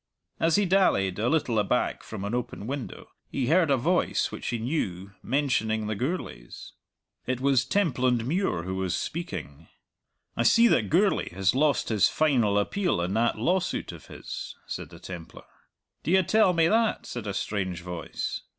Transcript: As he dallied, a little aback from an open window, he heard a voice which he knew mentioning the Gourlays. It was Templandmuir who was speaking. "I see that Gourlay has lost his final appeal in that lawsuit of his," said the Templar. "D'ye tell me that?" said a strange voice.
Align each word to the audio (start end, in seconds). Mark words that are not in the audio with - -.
As 0.39 0.55
he 0.55 0.65
dallied, 0.65 1.19
a 1.19 1.29
little 1.29 1.59
aback 1.59 2.01
from 2.01 2.23
an 2.25 2.33
open 2.33 2.65
window, 2.65 3.11
he 3.29 3.45
heard 3.45 3.69
a 3.69 3.77
voice 3.77 4.31
which 4.31 4.47
he 4.47 4.57
knew 4.57 5.11
mentioning 5.21 5.85
the 5.85 5.95
Gourlays. 5.95 6.71
It 7.27 7.39
was 7.39 7.65
Templandmuir 7.65 8.63
who 8.63 8.73
was 8.73 8.95
speaking. 8.95 9.67
"I 10.35 10.41
see 10.41 10.67
that 10.69 10.89
Gourlay 10.89 11.29
has 11.35 11.53
lost 11.53 11.89
his 11.89 12.09
final 12.09 12.57
appeal 12.57 12.99
in 12.99 13.13
that 13.13 13.37
lawsuit 13.37 13.91
of 13.91 14.07
his," 14.07 14.55
said 14.65 14.89
the 14.89 14.97
Templar. 14.97 15.45
"D'ye 16.01 16.23
tell 16.23 16.53
me 16.53 16.67
that?" 16.67 17.05
said 17.05 17.27
a 17.27 17.33
strange 17.35 17.81
voice. 17.81 18.41